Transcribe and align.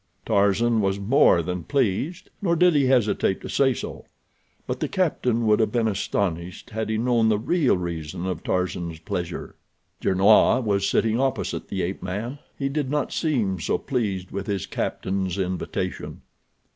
Tarzan 0.25 0.81
was 0.81 0.99
more 0.99 1.43
than 1.43 1.63
pleased, 1.63 2.31
nor 2.41 2.55
did 2.55 2.73
he 2.73 2.87
hesitate 2.87 3.39
to 3.41 3.47
say 3.47 3.71
so; 3.71 4.05
but 4.65 4.79
the 4.79 4.87
captain 4.87 5.45
would 5.45 5.59
have 5.59 5.71
been 5.71 5.87
astonished 5.87 6.71
had 6.71 6.89
he 6.89 6.97
known 6.97 7.29
the 7.29 7.37
real 7.37 7.77
reason 7.77 8.25
of 8.25 8.43
Tarzan's 8.43 8.97
pleasure. 8.97 9.53
Gernois 10.01 10.61
was 10.61 10.89
sitting 10.89 11.19
opposite 11.19 11.67
the 11.67 11.83
ape 11.83 12.01
man. 12.01 12.39
He 12.57 12.67
did 12.67 12.89
not 12.89 13.13
seem 13.13 13.59
so 13.59 13.77
pleased 13.77 14.31
with 14.31 14.47
his 14.47 14.65
captain's 14.65 15.37
invitation. 15.37 16.23